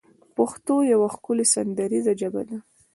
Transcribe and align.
پښتو 0.35 0.75
يوه 0.93 1.07
ښکلې 1.15 1.45
سندريزه 1.53 2.13
ژبه 2.21 2.41
ده 2.47 2.57